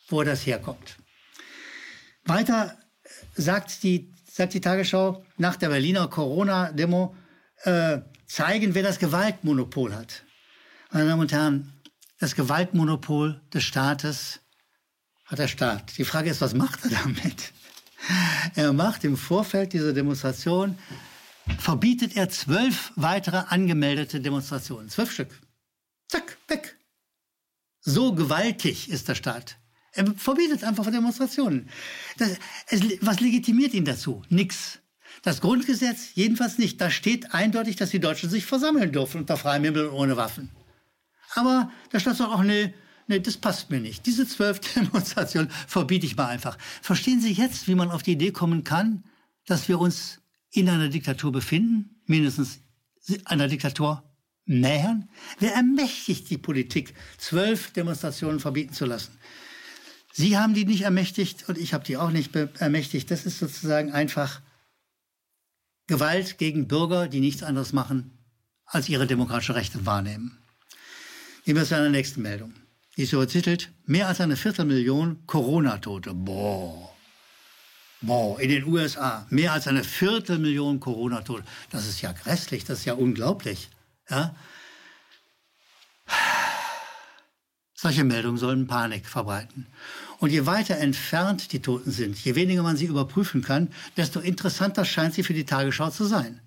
wo 0.08 0.22
das 0.22 0.46
herkommt. 0.46 0.96
Weiter 2.24 2.78
sagt 3.34 3.82
die, 3.82 4.12
sagt 4.30 4.54
die 4.54 4.60
Tagesschau 4.60 5.24
nach 5.36 5.56
der 5.56 5.68
Berliner 5.68 6.08
Corona-Demo, 6.08 7.14
äh, 7.64 8.00
zeigen, 8.26 8.74
wer 8.74 8.82
das 8.82 8.98
Gewaltmonopol 8.98 9.94
hat. 9.94 10.24
Meine 10.90 11.08
Damen 11.08 11.22
und 11.22 11.32
Herren, 11.32 11.72
das 12.18 12.34
Gewaltmonopol 12.34 13.40
des 13.52 13.64
Staates 13.64 14.40
hat 15.32 15.38
der 15.38 15.48
Staat. 15.48 15.98
Die 15.98 16.04
Frage 16.04 16.30
ist, 16.30 16.40
was 16.40 16.54
macht 16.54 16.84
er 16.84 16.90
damit? 16.90 17.52
Er 18.56 18.72
macht 18.72 19.04
im 19.04 19.16
Vorfeld 19.16 19.72
dieser 19.72 19.92
Demonstration, 19.92 20.76
verbietet 21.60 22.16
er 22.16 22.28
zwölf 22.28 22.92
weitere 22.96 23.44
angemeldete 23.48 24.20
Demonstrationen. 24.20 24.88
Zwölf 24.88 25.12
Stück. 25.12 25.40
Zack, 26.08 26.36
weg. 26.48 26.76
So 27.80 28.12
gewaltig 28.12 28.90
ist 28.90 29.08
der 29.08 29.14
Staat. 29.14 29.56
Er 29.92 30.12
verbietet 30.14 30.64
einfach 30.64 30.90
Demonstrationen. 30.90 31.68
Das, 32.18 32.38
es, 32.66 32.80
was 33.02 33.20
legitimiert 33.20 33.72
ihn 33.72 33.84
dazu? 33.84 34.24
Nix. 34.28 34.80
Das 35.22 35.40
Grundgesetz 35.40 36.10
jedenfalls 36.14 36.58
nicht. 36.58 36.80
Da 36.80 36.90
steht 36.90 37.32
eindeutig, 37.32 37.76
dass 37.76 37.90
die 37.90 38.00
Deutschen 38.00 38.30
sich 38.30 38.46
versammeln 38.46 38.90
dürfen 38.90 39.20
unter 39.20 39.36
freiem 39.36 39.62
Himmel 39.62 39.86
und 39.86 39.94
ohne 39.94 40.16
Waffen. 40.16 40.50
Aber 41.34 41.70
der 41.92 42.00
Staat 42.00 42.16
sagt 42.16 42.32
auch, 42.32 42.42
nee, 42.42 42.74
nee, 43.12 43.20
das 43.20 43.36
passt 43.36 43.70
mir 43.70 43.80
nicht. 43.80 44.06
Diese 44.06 44.26
zwölf 44.26 44.60
Demonstrationen 44.74 45.50
verbiete 45.50 46.06
ich 46.06 46.16
mal 46.16 46.28
einfach. 46.28 46.58
Verstehen 46.80 47.20
Sie 47.20 47.32
jetzt, 47.32 47.68
wie 47.68 47.74
man 47.74 47.90
auf 47.90 48.02
die 48.02 48.12
Idee 48.12 48.32
kommen 48.32 48.64
kann, 48.64 49.04
dass 49.46 49.68
wir 49.68 49.78
uns 49.78 50.20
in 50.50 50.68
einer 50.68 50.88
Diktatur 50.88 51.32
befinden? 51.32 52.02
Mindestens 52.06 52.60
einer 53.24 53.48
Diktatur 53.48 54.02
nähern? 54.44 55.08
Wer 55.38 55.54
ermächtigt 55.54 56.30
die 56.30 56.38
Politik, 56.38 56.94
zwölf 57.18 57.70
Demonstrationen 57.72 58.40
verbieten 58.40 58.72
zu 58.72 58.86
lassen? 58.86 59.18
Sie 60.12 60.36
haben 60.36 60.54
die 60.54 60.66
nicht 60.66 60.82
ermächtigt 60.82 61.48
und 61.48 61.56
ich 61.56 61.72
habe 61.72 61.84
die 61.84 61.96
auch 61.96 62.10
nicht 62.10 62.34
ermächtigt. 62.34 63.10
Das 63.10 63.24
ist 63.24 63.38
sozusagen 63.38 63.92
einfach 63.92 64.42
Gewalt 65.86 66.38
gegen 66.38 66.68
Bürger, 66.68 67.08
die 67.08 67.20
nichts 67.20 67.42
anderes 67.42 67.72
machen, 67.72 68.18
als 68.66 68.88
ihre 68.88 69.06
demokratische 69.06 69.54
Rechte 69.54 69.84
wahrnehmen. 69.86 70.38
Gehen 71.44 71.56
wir 71.56 71.64
zu 71.64 71.76
einer 71.76 71.88
nächsten 71.88 72.22
Meldung. 72.22 72.54
Die 72.96 73.04
ist 73.04 73.12
übertitelt, 73.12 73.70
mehr 73.86 74.08
als 74.08 74.20
eine 74.20 74.36
Viertelmillion 74.36 75.26
Corona-Tote. 75.26 76.12
Boah. 76.12 76.90
Boah, 78.02 78.40
in 78.40 78.50
den 78.50 78.64
USA 78.64 79.26
mehr 79.30 79.52
als 79.52 79.66
eine 79.66 79.84
Viertelmillion 79.84 80.80
Corona-Tote. 80.80 81.44
Das 81.70 81.86
ist 81.86 82.02
ja 82.02 82.12
grässlich, 82.12 82.64
das 82.64 82.80
ist 82.80 82.84
ja 82.84 82.94
unglaublich. 82.94 83.70
Ja? 84.10 84.34
Solche 87.74 88.04
Meldungen 88.04 88.38
sollen 88.38 88.66
Panik 88.66 89.06
verbreiten. 89.06 89.66
Und 90.18 90.30
je 90.30 90.46
weiter 90.46 90.76
entfernt 90.76 91.52
die 91.52 91.62
Toten 91.62 91.90
sind, 91.90 92.18
je 92.18 92.34
weniger 92.34 92.62
man 92.62 92.76
sie 92.76 92.86
überprüfen 92.86 93.42
kann, 93.42 93.72
desto 93.96 94.20
interessanter 94.20 94.84
scheint 94.84 95.14
sie 95.14 95.22
für 95.22 95.34
die 95.34 95.46
Tagesschau 95.46 95.90
zu 95.90 96.04
sein. 96.04 96.40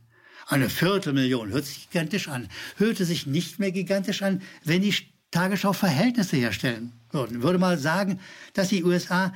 Eine 0.47 0.69
Viertelmillion 0.69 1.49
hört 1.49 1.65
sich 1.65 1.89
gigantisch 1.89 2.27
an, 2.27 2.47
hörte 2.77 3.03
sich 3.03 3.25
nicht 3.25 3.59
mehr 3.59 3.71
gigantisch 3.71 4.21
an, 4.21 4.41
wenn 4.63 4.81
die 4.81 4.93
Tagesschau 5.35 5.73
Verhältnisse 5.73 6.37
herstellen 6.37 6.93
würden. 7.11 7.43
Würde 7.43 7.59
mal 7.59 7.77
sagen, 7.77 8.21
dass 8.53 8.69
die 8.69 8.85
USA 8.85 9.33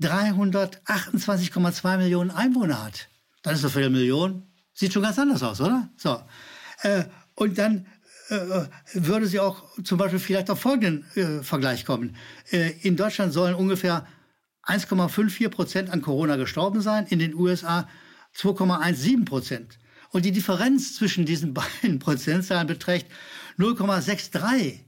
328,2 0.00 1.96
Millionen 1.98 2.32
Einwohner 2.32 2.84
hat. 2.84 3.08
Dann 3.42 3.54
ist 3.54 3.62
eine 3.62 3.70
Viertelmillion, 3.70 4.42
sieht 4.74 4.92
schon 4.92 5.02
ganz 5.02 5.18
anders 5.18 5.44
aus, 5.44 5.60
oder? 5.60 5.88
So. 5.96 6.20
Äh, 6.82 7.04
und 7.36 7.58
dann 7.58 7.86
äh, 8.28 8.66
würde 8.94 9.28
sie 9.28 9.38
auch 9.38 9.62
zum 9.84 9.98
Beispiel 9.98 10.18
vielleicht 10.18 10.50
auf 10.50 10.60
folgenden 10.60 11.04
äh, 11.14 11.44
Vergleich 11.44 11.84
kommen. 11.84 12.16
Äh, 12.50 12.72
in 12.82 12.96
Deutschland 12.96 13.32
sollen 13.32 13.54
ungefähr 13.54 14.04
1,54 14.64 15.48
Prozent 15.48 15.90
an 15.90 16.02
Corona 16.02 16.34
gestorben 16.34 16.80
sein, 16.80 17.06
in 17.06 17.20
den 17.20 17.36
USA 17.36 17.88
2,17 18.36 19.24
Prozent. 19.24 19.78
Und 20.10 20.24
die 20.24 20.32
Differenz 20.32 20.96
zwischen 20.96 21.24
diesen 21.24 21.54
beiden 21.82 22.00
Prozentzahlen 22.00 22.66
beträgt 22.66 23.06
0,63. 23.58 24.80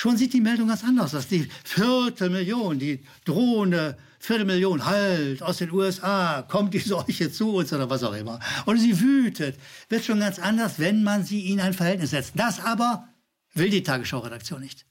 Schon 0.00 0.16
sieht 0.16 0.32
die 0.32 0.40
Meldung 0.40 0.68
ganz 0.68 0.84
anders 0.84 1.12
aus. 1.12 1.26
Die 1.26 1.48
Viertelmillion, 1.64 2.78
die 2.78 3.04
drohende 3.24 3.98
Viertelmillion, 4.20 4.86
halt, 4.86 5.42
aus 5.42 5.56
den 5.56 5.72
USA 5.72 6.42
kommt 6.42 6.72
die 6.72 6.78
Seuche 6.78 7.32
zu 7.32 7.56
uns 7.56 7.72
oder 7.72 7.90
was 7.90 8.04
auch 8.04 8.14
immer. 8.14 8.38
Und 8.64 8.78
sie 8.78 9.00
wütet. 9.00 9.58
Wird 9.88 10.04
schon 10.04 10.20
ganz 10.20 10.38
anders, 10.38 10.78
wenn 10.78 11.02
man 11.02 11.24
sie 11.24 11.50
in 11.50 11.58
ein 11.58 11.74
Verhältnis 11.74 12.10
setzt. 12.10 12.34
Das 12.36 12.60
aber 12.60 13.08
will 13.54 13.70
die 13.70 13.82
Tagesschau-Redaktion 13.82 14.60
nicht. 14.60 14.86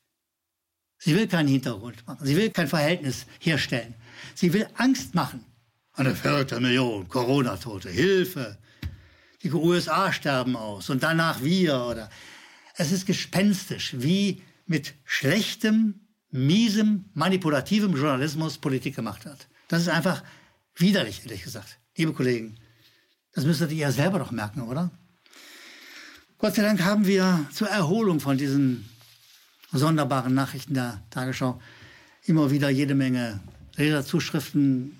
Sie 0.98 1.16
will 1.16 1.28
keinen 1.28 1.48
Hintergrund 1.48 2.06
machen. 2.06 2.26
Sie 2.26 2.36
will 2.36 2.50
kein 2.50 2.68
Verhältnis 2.68 3.28
herstellen. 3.40 3.96
Sie 4.36 4.52
will 4.52 4.68
Angst 4.74 5.16
machen. 5.16 5.46
Eine 5.94 6.16
Viertelmillion 6.16 7.08
Corona-Tote, 7.08 7.90
Hilfe. 7.90 8.58
Die 9.42 9.54
USA 9.54 10.12
sterben 10.12 10.58
aus 10.58 10.90
und 10.90 11.02
danach 11.02 11.42
wir 11.42 11.80
oder. 11.80 12.10
Es 12.76 12.92
ist 12.92 13.06
gespenstisch, 13.06 13.94
wie 13.98 14.44
mit 14.68 14.94
schlechtem, 15.06 16.02
miesem, 16.30 17.06
manipulativem 17.14 17.96
Journalismus 17.96 18.58
Politik 18.58 18.96
gemacht 18.96 19.26
hat. 19.26 19.48
Das 19.68 19.82
ist 19.82 19.90
einfach 19.90 20.24
widerlich, 20.76 21.22
ehrlich 21.24 21.44
gesagt. 21.44 21.80
Liebe 21.96 22.14
Kollegen, 22.14 22.58
das 23.34 23.46
müsstet 23.46 23.72
ihr 23.72 23.78
ja 23.78 23.92
selber 23.92 24.20
doch 24.20 24.32
merken, 24.32 24.62
oder? 24.62 24.92
Gott 26.38 26.56
sei 26.56 26.62
Dank 26.62 26.84
haben 26.84 27.08
wir 27.08 27.48
zur 27.52 27.70
Erholung 27.70 28.20
von 28.20 28.38
diesen 28.38 28.88
sonderbaren 29.72 30.34
Nachrichten 30.34 30.76
der 30.76 31.02
Tagesschau 31.10 31.60
immer 32.26 32.52
wieder 32.52 32.70
jede 32.70 32.94
Menge 32.94 33.40
Leserzuschriften. 33.76 35.00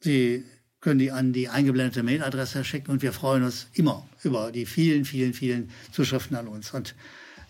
Sie 0.00 0.44
können 0.80 0.98
die 0.98 1.10
an 1.10 1.32
die 1.32 1.48
eingeblendete 1.48 2.02
Mailadresse 2.02 2.64
schicken 2.64 2.90
und 2.90 3.02
wir 3.02 3.12
freuen 3.12 3.42
uns 3.42 3.68
immer 3.72 4.06
über 4.22 4.52
die 4.52 4.66
vielen, 4.66 5.04
vielen, 5.04 5.34
vielen 5.34 5.70
Zuschriften 5.92 6.36
an 6.36 6.48
uns. 6.48 6.72
Und 6.72 6.94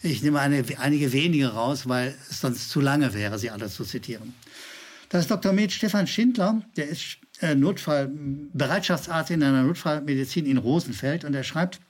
ich 0.05 0.23
nehme 0.23 0.39
eine, 0.41 0.63
einige 0.79 1.13
wenige 1.13 1.49
raus, 1.49 1.89
weil 1.89 2.15
es 2.31 2.41
sonst 2.41 2.69
zu 2.69 2.81
lange 2.81 3.15
wäre, 3.15 3.39
sie 3.39 3.51
alle 3.51 3.69
zu 3.69 3.85
zitieren. 3.85 4.35
Das 5.09 5.23
ist 5.23 5.31
Dr. 5.31 5.53
Med 5.53 5.73
Stefan 5.73 6.07
Schindler, 6.07 6.63
der 6.77 6.89
ist 6.89 7.19
äh, 7.41 7.55
Notfall, 7.55 8.11
Bereitschaftsarzt 8.53 9.31
in 9.31 9.43
einer 9.43 9.63
Notfallmedizin 9.63 10.47
in 10.47 10.59
Rosenfeld 10.59 11.25
und 11.25 11.35
er 11.35 11.45
schreibt, 11.45 11.81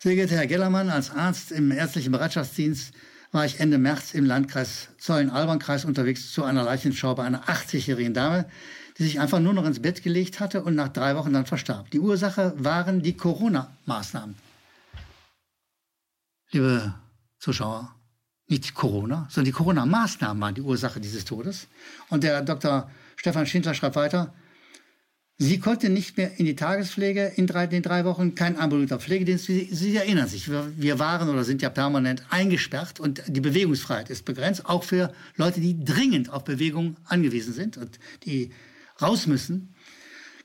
sehr 0.00 0.14
geehrter 0.14 0.36
Herr 0.36 0.46
Gellermann, 0.46 0.90
als 0.90 1.10
Arzt 1.10 1.50
im 1.50 1.70
ärztlichen 1.72 2.12
Bereitschaftsdienst 2.12 2.92
war 3.32 3.44
ich 3.44 3.58
Ende 3.58 3.78
März 3.78 4.14
im 4.14 4.26
Landkreis 4.26 4.90
Zollen-Alban-Kreis 4.98 5.84
unterwegs 5.84 6.30
zu 6.32 6.44
einer 6.44 6.62
Leichenschau 6.62 7.16
bei 7.16 7.24
einer 7.24 7.44
80-jährigen 7.44 8.14
Dame, 8.14 8.44
die 8.98 9.02
sich 9.02 9.18
einfach 9.18 9.40
nur 9.40 9.54
noch 9.54 9.66
ins 9.66 9.80
Bett 9.80 10.04
gelegt 10.04 10.38
hatte 10.38 10.62
und 10.62 10.76
nach 10.76 10.88
drei 10.88 11.16
Wochen 11.16 11.32
dann 11.32 11.46
verstarb. 11.46 11.90
Die 11.90 11.98
Ursache 11.98 12.54
waren 12.56 13.02
die 13.02 13.16
Corona-Maßnahmen 13.16 14.36
liebe 16.54 16.94
Zuschauer, 17.38 17.94
nicht 18.48 18.74
Corona, 18.74 19.26
sondern 19.30 19.46
die 19.46 19.52
Corona-Maßnahmen 19.52 20.40
waren 20.40 20.54
die 20.54 20.62
Ursache 20.62 21.00
dieses 21.00 21.24
Todes. 21.24 21.66
Und 22.08 22.24
der 22.24 22.42
Dr. 22.42 22.90
Stefan 23.16 23.46
Schindler 23.46 23.74
schreibt 23.74 23.96
weiter, 23.96 24.32
Sie 25.36 25.58
konnte 25.58 25.88
nicht 25.88 26.16
mehr 26.16 26.38
in 26.38 26.46
die 26.46 26.54
Tagespflege 26.54 27.32
in 27.34 27.48
drei, 27.48 27.66
den 27.66 27.82
drei 27.82 28.04
Wochen, 28.04 28.36
kein 28.36 28.56
ambulanter 28.56 29.00
Pflegedienst. 29.00 29.46
Sie, 29.46 29.68
Sie 29.72 29.96
erinnern 29.96 30.28
sich, 30.28 30.48
wir, 30.48 30.72
wir, 30.76 31.00
waren 31.00 31.28
oder 31.28 31.42
sind 31.42 31.60
ja 31.60 31.70
permanent 31.70 32.22
eingesperrt 32.30 33.00
und 33.00 33.20
die 33.26 33.40
Bewegungsfreiheit 33.40 34.10
ist 34.10 34.24
begrenzt, 34.24 34.64
auch 34.66 34.84
für 34.84 35.12
Leute, 35.34 35.60
die 35.60 35.84
dringend 35.84 36.30
auf 36.32 36.44
Bewegung 36.44 36.98
angewiesen 37.06 37.52
sind 37.52 37.76
und 37.76 37.98
die 38.24 38.52
raus 39.02 39.26
müssen. 39.26 39.73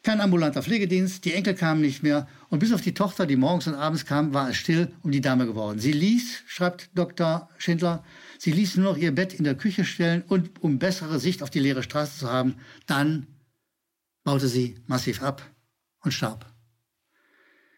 Kein 0.01 0.21
ambulanter 0.21 0.63
Pflegedienst, 0.63 1.25
die 1.25 1.33
Enkel 1.33 1.55
kamen 1.55 1.81
nicht 1.81 2.03
mehr 2.03 2.27
und 2.49 2.59
bis 2.59 2.71
auf 2.71 2.81
die 2.81 2.93
Tochter, 2.93 3.25
die 3.25 3.35
morgens 3.35 3.67
und 3.67 3.75
abends 3.75 4.05
kam, 4.05 4.33
war 4.33 4.49
es 4.49 4.55
still 4.55 4.91
um 5.03 5.11
die 5.11 5.19
Dame 5.19 5.45
geworden. 5.45 5.79
Sie 5.79 5.91
ließ, 5.91 6.43
schreibt 6.47 6.89
Dr. 6.97 7.49
Schindler, 7.57 8.03
sie 8.37 8.51
ließ 8.51 8.77
nur 8.77 8.93
noch 8.93 8.97
ihr 8.97 9.13
Bett 9.13 9.33
in 9.33 9.43
der 9.43 9.55
Küche 9.55 9.83
stellen 9.83 10.23
und 10.27 10.63
um 10.63 10.79
bessere 10.79 11.19
Sicht 11.19 11.43
auf 11.43 11.49
die 11.49 11.59
leere 11.59 11.83
Straße 11.83 12.19
zu 12.19 12.31
haben, 12.31 12.55
dann 12.85 13.27
baute 14.23 14.47
sie 14.47 14.75
massiv 14.87 15.21
ab 15.21 15.43
und 15.99 16.13
starb. 16.13 16.45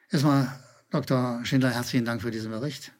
Erstmal, 0.09 0.59
Dr. 0.91 1.43
Schindler, 1.45 1.71
herzlichen 1.71 2.05
Dank 2.05 2.21
für 2.21 2.31
diesen 2.31 2.51
Bericht. 2.51 2.91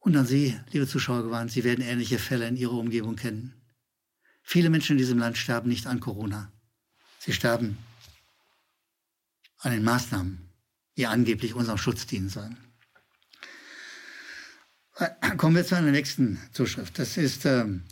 Und 0.00 0.16
an 0.16 0.26
Sie, 0.26 0.58
liebe 0.72 0.88
Zuschauer, 0.88 1.22
gewarnt, 1.22 1.52
Sie 1.52 1.62
werden 1.62 1.84
ähnliche 1.84 2.18
Fälle 2.18 2.48
in 2.48 2.56
Ihrer 2.56 2.72
Umgebung 2.72 3.14
kennen. 3.14 3.54
Viele 4.42 4.68
Menschen 4.68 4.92
in 4.92 4.98
diesem 4.98 5.18
Land 5.18 5.38
sterben 5.38 5.68
nicht 5.68 5.86
an 5.86 6.00
Corona. 6.00 6.52
Sie 7.24 7.32
sterben 7.32 7.78
an 9.58 9.70
den 9.70 9.84
Maßnahmen, 9.84 10.48
die 10.96 11.06
angeblich 11.06 11.54
unserem 11.54 11.78
Schutz 11.78 12.04
dienen 12.04 12.28
sollen. 12.28 12.56
Äh, 14.96 15.36
kommen 15.36 15.54
wir 15.54 15.64
zu 15.64 15.76
einer 15.76 15.92
nächsten 15.92 16.40
Zuschrift. 16.50 16.98
Das 16.98 17.16
ist 17.16 17.44
ähm, 17.44 17.84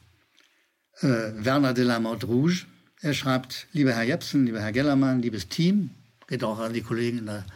äh, 1.01 1.07
Werner 1.07 1.75
de 1.75 1.85
la 1.85 2.01
Motte 2.01 2.27
Rouge. 2.27 2.67
Er 3.03 3.15
schreibt, 3.15 3.69
lieber 3.71 3.93
Herr 3.93 4.03
Jepsen, 4.03 4.47
lieber 4.47 4.63
Herr 4.63 4.73
Gellermann, 4.73 5.23
liebes 5.23 5.49
Team, 5.49 5.91
geht 6.27 6.43
auch 6.43 6.59
an 6.59 6.73
die 6.73 6.83
Kollegen 6.83 7.25
der, 7.27 7.47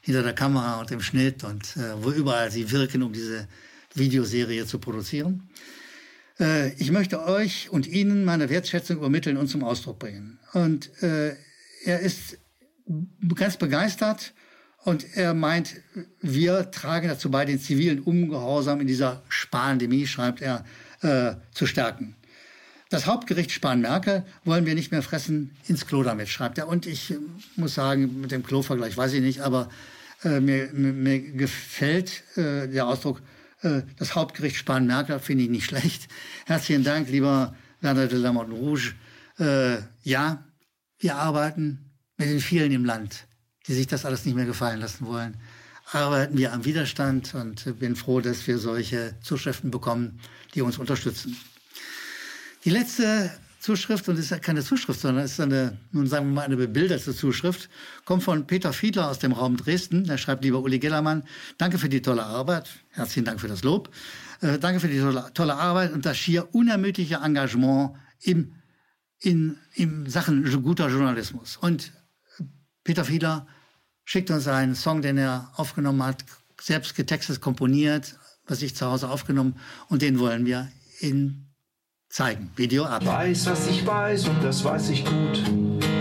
hinter 0.00 0.22
der 0.22 0.34
Kamera 0.34 0.78
und 0.78 0.92
im 0.92 1.00
Schnitt 1.00 1.42
und 1.42 1.76
äh, 1.78 2.00
wo 2.00 2.12
überall 2.12 2.52
sie 2.52 2.70
wirken, 2.70 3.02
um 3.02 3.12
diese 3.12 3.48
Videoserie 3.92 4.66
zu 4.66 4.78
produzieren. 4.78 5.50
Äh, 6.40 6.72
ich 6.74 6.90
möchte 6.90 7.24
euch 7.24 7.70
und 7.70 7.86
Ihnen 7.86 8.24
meine 8.24 8.48
Wertschätzung 8.48 8.98
übermitteln 8.98 9.36
und 9.36 9.48
zum 9.48 9.64
Ausdruck 9.64 9.98
bringen. 9.98 10.38
Und 10.52 10.90
äh, 11.02 11.34
er 11.84 12.00
ist 12.00 12.38
ganz 13.34 13.56
begeistert 13.56 14.32
und 14.84 15.16
er 15.16 15.34
meint, 15.34 15.76
wir 16.20 16.70
tragen 16.70 17.08
dazu 17.08 17.30
bei, 17.30 17.44
den 17.44 17.60
zivilen 17.60 18.00
Ungehorsam 18.00 18.80
in 18.80 18.86
dieser 18.86 19.22
Pandemie, 19.50 20.06
schreibt 20.06 20.40
er, 20.40 20.64
äh, 21.02 21.34
zu 21.52 21.66
stärken. 21.66 22.16
Das 22.90 23.06
Hauptgericht 23.06 23.50
Spahn-Merkel 23.50 24.24
wollen 24.44 24.64
wir 24.64 24.74
nicht 24.74 24.92
mehr 24.92 25.02
fressen 25.02 25.54
ins 25.66 25.86
Klo 25.86 26.02
damit, 26.02 26.28
schreibt 26.28 26.56
er. 26.56 26.68
Und 26.68 26.86
ich 26.86 27.14
muss 27.56 27.74
sagen, 27.74 28.22
mit 28.22 28.30
dem 28.32 28.42
Klo-Vergleich 28.42 28.96
weiß 28.96 29.12
ich 29.12 29.20
nicht, 29.20 29.40
aber 29.40 29.68
äh, 30.24 30.40
mir, 30.40 30.70
mir, 30.72 30.94
mir, 30.94 31.20
gefällt 31.20 32.22
äh, 32.36 32.66
der 32.66 32.86
Ausdruck, 32.86 33.18
äh, 33.18 33.37
das 33.62 34.14
Hauptgericht 34.14 34.56
Spahn-Merkel 34.56 35.18
finde 35.18 35.44
ich 35.44 35.50
nicht 35.50 35.64
schlecht. 35.64 36.08
Herzlichen 36.46 36.84
Dank, 36.84 37.08
lieber 37.08 37.56
Werner 37.80 38.06
de 38.06 38.18
la 38.18 38.30
Rouge. 38.30 38.94
Äh, 39.38 39.78
ja, 40.02 40.44
wir 40.98 41.16
arbeiten 41.16 41.92
mit 42.16 42.28
den 42.28 42.40
vielen 42.40 42.72
im 42.72 42.84
Land, 42.84 43.26
die 43.66 43.74
sich 43.74 43.86
das 43.86 44.04
alles 44.04 44.24
nicht 44.24 44.34
mehr 44.34 44.46
gefallen 44.46 44.80
lassen 44.80 45.06
wollen. 45.06 45.36
Arbeiten 45.90 46.36
wir 46.36 46.52
am 46.52 46.64
Widerstand 46.64 47.34
und 47.34 47.78
bin 47.78 47.96
froh, 47.96 48.20
dass 48.20 48.46
wir 48.46 48.58
solche 48.58 49.14
Zuschriften 49.22 49.70
bekommen, 49.70 50.20
die 50.54 50.62
uns 50.62 50.78
unterstützen. 50.78 51.36
Die 52.64 52.70
letzte 52.70 53.32
Zuschrift, 53.60 54.08
und 54.08 54.14
es 54.14 54.26
ist 54.26 54.30
ja 54.30 54.38
keine 54.38 54.62
Zuschrift, 54.62 55.00
sondern 55.00 55.24
es 55.24 55.32
ist 55.32 55.40
eine, 55.40 55.76
nun 55.90 56.06
sagen 56.06 56.28
wir 56.28 56.34
mal, 56.34 56.44
eine 56.44 56.56
bebilderte 56.56 57.14
Zuschrift, 57.14 57.68
kommt 58.04 58.22
von 58.22 58.46
Peter 58.46 58.72
Fiedler 58.72 59.10
aus 59.10 59.18
dem 59.18 59.32
Raum 59.32 59.56
Dresden. 59.56 60.08
Er 60.08 60.18
schreibt, 60.18 60.44
lieber 60.44 60.60
Uli 60.60 60.78
Gellermann, 60.78 61.24
danke 61.58 61.78
für 61.78 61.88
die 61.88 62.00
tolle 62.00 62.24
Arbeit. 62.24 62.70
Herzlichen 62.90 63.24
Dank 63.24 63.40
für 63.40 63.48
das 63.48 63.64
Lob. 63.64 63.90
Äh, 64.40 64.58
danke 64.58 64.80
für 64.80 64.88
die 64.88 65.00
tolle, 65.00 65.30
tolle, 65.34 65.56
Arbeit 65.56 65.92
und 65.92 66.06
das 66.06 66.16
schier 66.16 66.54
unermüdliche 66.54 67.16
Engagement 67.16 67.96
im, 68.20 68.54
in, 69.20 69.56
in 69.74 70.08
Sachen 70.08 70.44
guter 70.62 70.88
Journalismus. 70.88 71.56
Und 71.56 71.92
Peter 72.84 73.04
Fiedler 73.04 73.46
schickt 74.04 74.30
uns 74.30 74.46
einen 74.46 74.76
Song, 74.76 75.02
den 75.02 75.18
er 75.18 75.50
aufgenommen 75.56 76.02
hat, 76.04 76.24
selbst 76.60 76.94
getextet, 76.94 77.40
komponiert, 77.40 78.16
was 78.46 78.62
ich 78.62 78.74
zu 78.74 78.86
Hause 78.86 79.10
aufgenommen, 79.10 79.56
und 79.88 80.02
den 80.02 80.18
wollen 80.18 80.46
wir 80.46 80.70
in 81.00 81.47
zeigen. 82.08 82.50
Video 82.56 82.84
ab. 82.84 83.02
Ich 83.02 83.08
weiß, 83.08 83.50
was 83.50 83.68
ich 83.68 83.86
weiß 83.86 84.28
und 84.28 84.42
das 84.42 84.64
weiß 84.64 84.90
ich 84.90 85.04
gut. 85.04 85.42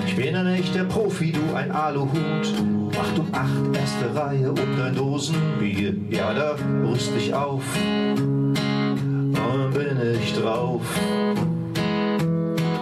Ich 0.05 0.15
bin 0.15 0.35
ein 0.35 0.47
echter 0.47 0.85
Profi, 0.85 1.31
du 1.31 1.55
ein 1.55 1.71
Aluhut. 1.71 2.53
Acht 2.99 3.19
um 3.19 3.27
acht, 3.31 3.77
erste 3.77 4.15
Reihe 4.15 4.49
und 4.49 4.81
ein 4.81 4.95
Dosenbier. 4.95 5.93
Ja, 6.09 6.33
da 6.33 6.55
rüst 6.83 7.11
ich 7.17 7.33
auf. 7.33 7.63
Und 7.75 9.73
bin 9.73 9.97
ich 10.21 10.33
drauf. 10.33 10.81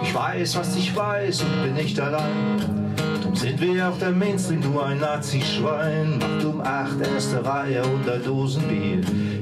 Ich 0.02 0.14
weiß, 0.14 0.56
was 0.56 0.76
ich 0.76 0.96
weiß 0.96 1.42
und 1.42 1.62
bin 1.62 1.74
nicht 1.74 2.00
allein. 2.00 2.94
Sind 3.34 3.60
wir 3.60 3.88
auch 3.88 3.98
der 3.98 4.12
Mainstream, 4.12 4.62
du 4.62 4.80
ein 4.80 4.98
Nazi-Schwein. 4.98 6.18
Acht 6.22 6.44
um 6.44 6.60
acht, 6.62 7.00
erste 7.00 7.44
Reihe 7.44 7.82
und 7.82 8.08
ein 8.08 8.24
Dosenbier. 8.24 9.00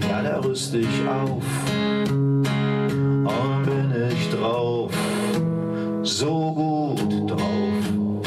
Ja, 0.09 0.23
da 0.23 0.41
rüst 0.41 0.75
ich 0.75 0.89
auf 1.09 1.45
so 6.05 6.55
gut 6.99 7.31
drauf. 7.31 8.27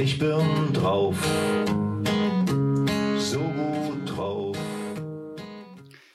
Ich 0.00 0.18
bin 0.18 0.72
drauf, 0.72 1.16
so 3.18 3.38
gut 3.38 4.16
drauf. 4.16 4.56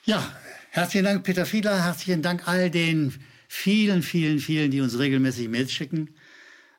Ja, 0.04 0.22
herzlichen 0.70 1.04
Dank, 1.04 1.24
Peter 1.24 1.46
Fiedler. 1.46 1.82
Herzlichen 1.84 2.20
Dank 2.22 2.46
all 2.46 2.70
den 2.70 3.14
vielen, 3.48 4.02
vielen, 4.02 4.38
vielen, 4.38 4.70
die 4.70 4.80
uns 4.82 4.98
regelmäßig 4.98 5.48
Mails 5.48 5.72
schicken. 5.72 6.14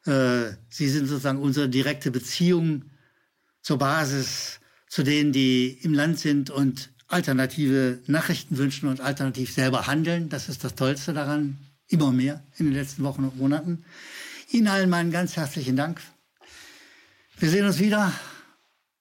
Äh, 0.05 0.51
Sie 0.69 0.87
sind 0.87 1.07
sozusagen 1.07 1.39
unsere 1.39 1.67
direkte 1.67 2.11
Beziehung 2.11 2.83
zur 3.63 3.79
Basis, 3.79 4.59
zu 4.87 5.01
denen, 5.01 5.31
die 5.31 5.79
im 5.81 5.93
Land 5.93 6.19
sind 6.19 6.51
und 6.51 6.91
alternative 7.07 7.99
Nachrichten 8.05 8.57
wünschen 8.57 8.87
und 8.87 9.01
alternativ 9.01 9.51
selber 9.51 9.87
handeln. 9.87 10.29
Das 10.29 10.49
ist 10.49 10.63
das 10.63 10.75
Tollste 10.75 11.13
daran. 11.13 11.57
Immer 11.87 12.11
mehr 12.11 12.43
in 12.57 12.65
den 12.65 12.73
letzten 12.73 13.03
Wochen 13.03 13.23
und 13.23 13.37
Monaten. 13.37 13.85
Ihnen 14.49 14.67
allen 14.67 14.89
meinen 14.89 15.11
ganz 15.11 15.35
herzlichen 15.35 15.75
Dank. 15.75 16.01
Wir 17.37 17.49
sehen 17.49 17.65
uns 17.65 17.79
wieder 17.79 18.11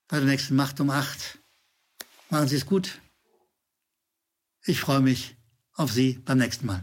bei 0.09 0.19
der 0.19 0.27
nächsten 0.27 0.57
Macht 0.57 0.81
um 0.81 0.91
acht. 0.91 1.39
Machen 2.31 2.49
Sie 2.49 2.57
es 2.57 2.67
gut. 2.67 3.01
Ich 4.65 4.81
freue 4.81 5.01
mich 5.01 5.37
auf 5.75 5.93
Sie 5.93 6.15
beim 6.25 6.39
nächsten 6.39 6.67
Mal. 6.67 6.83